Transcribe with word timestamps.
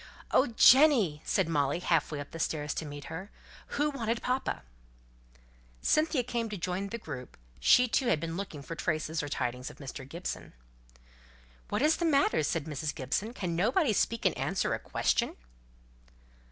"Oh, 0.31 0.47
Jenny!" 0.57 1.21
said 1.25 1.47
Molly, 1.47 1.77
half 1.77 2.11
way 2.11 2.19
up 2.19 2.31
the 2.31 2.39
stairs 2.39 2.73
to 2.73 2.87
meet 2.87 3.03
her, 3.03 3.29
"who 3.77 3.91
wanted 3.91 4.23
papa?" 4.23 4.63
Cynthia 5.79 6.23
came 6.23 6.49
to 6.49 6.57
join 6.57 6.87
the 6.89 6.97
group; 6.97 7.37
she 7.59 7.87
too 7.87 8.07
had 8.07 8.19
been 8.19 8.35
looking 8.35 8.63
for 8.63 8.73
traces 8.73 9.21
or 9.21 9.29
tidings 9.29 9.69
of 9.69 9.77
Mr. 9.77 10.09
Gibson. 10.09 10.53
"What 11.69 11.83
is 11.83 11.97
the 11.97 12.05
matter?" 12.05 12.41
said 12.41 12.65
Mrs. 12.65 12.95
Gibson. 12.95 13.31
"Can 13.35 13.55
nobody 13.55 13.93
speak 13.93 14.25
and 14.25 14.35
answer 14.39 14.73
a 14.73 14.79
question?" 14.79 15.35